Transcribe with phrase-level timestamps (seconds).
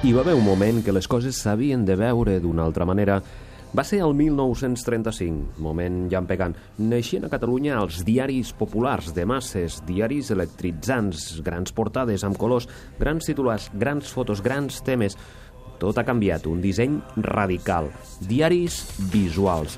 [0.00, 3.18] Hi va haver un moment que les coses s'havien de veure d'una altra manera.
[3.76, 6.56] Va ser el 1935, moment llampegant.
[6.80, 12.64] Neixien a Catalunya els diaris populars de masses, diaris electritzants, grans portades amb colors,
[12.96, 15.20] grans titulars, grans fotos, grans temes.
[15.84, 17.92] Tot ha canviat, un disseny radical.
[18.24, 19.76] Diaris visuals.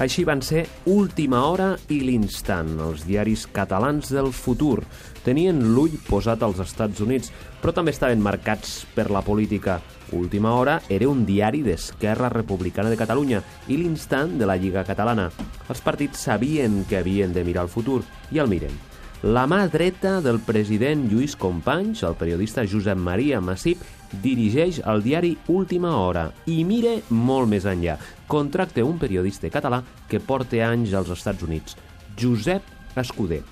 [0.00, 4.80] Així van ser Última Hora i L'Instant, els diaris catalans del futur.
[5.22, 7.28] Tenien l'ull posat als Estats Units,
[7.60, 9.80] però també estaven marcats per la política.
[10.16, 15.28] Última Hora era un diari d'Esquerra Republicana de Catalunya i l'Instant de la Lliga Catalana.
[15.68, 18.00] Els partits sabien que havien de mirar el futur
[18.32, 18.91] i el miren.
[19.22, 23.78] La mà dreta del president Lluís Companys, el periodista Josep Maria Massip,
[24.24, 27.94] dirigeix el diari Última Hora i mire molt més enllà.
[28.26, 31.78] Contracta un periodista català que porta anys als Estats Units,
[32.18, 33.44] Josep Escuder.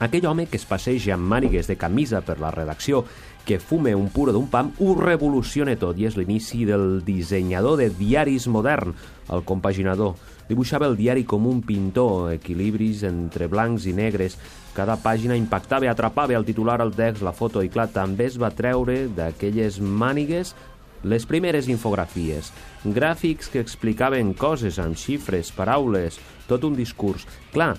[0.00, 3.02] Aquell home que es passeja amb mànigues de camisa per la redacció,
[3.44, 7.90] que fume un puro d'un pam, ho revoluciona tot i és l'inici del dissenyador de
[7.92, 8.94] diaris modern,
[9.28, 10.16] el compaginador.
[10.48, 14.38] Dibuixava el diari com un pintor, equilibris entre blancs i negres.
[14.72, 18.50] Cada pàgina impactava, atrapava el titular, el text, la foto i, clar, també es va
[18.56, 20.56] treure d'aquelles mànigues
[21.02, 22.50] les primeres infografies,
[22.84, 27.24] gràfics que explicaven coses amb xifres, paraules, tot un discurs.
[27.54, 27.72] Clar,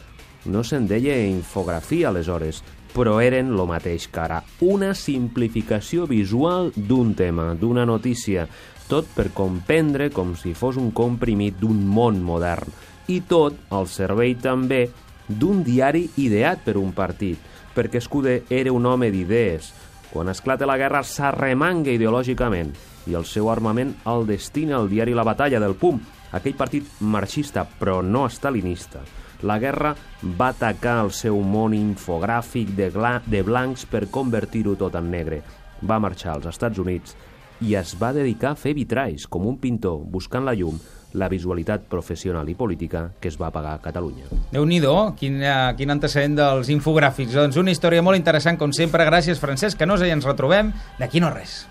[0.46, 2.62] no se'n deia infografia aleshores,
[2.92, 4.42] però eren lo mateix que ara.
[4.62, 8.48] Una simplificació visual d'un tema, d'una notícia,
[8.92, 12.68] tot per comprendre com si fos un comprimit d'un món modern.
[13.08, 14.90] I tot al servei també
[15.28, 17.40] d'un diari ideat per un partit,
[17.76, 19.72] perquè Escuder era un home d'idees.
[20.12, 22.74] Quan esclata la guerra s'arremanga ideològicament
[23.08, 26.02] i el seu armament el destina al diari La Batalla del PUM,
[26.36, 29.06] aquell partit marxista però no estalinista.
[29.44, 29.96] La guerra
[30.38, 32.92] va atacar el seu món infogràfic de,
[33.26, 35.42] de blancs per convertir-ho tot en negre.
[35.82, 37.16] Va marxar als Estats Units
[37.62, 40.80] i es va dedicar a fer vitralls com un pintor, buscant la llum,
[41.14, 44.26] la visualitat professional i política que es va pagar a Catalunya.
[44.52, 44.80] déu nhi
[45.18, 47.34] quin, uh, quin antecedent dels infogràfics.
[47.34, 49.06] Doncs una història molt interessant, com sempre.
[49.06, 51.68] Gràcies, Francesc Canosa, i ens retrobem d'aquí no res.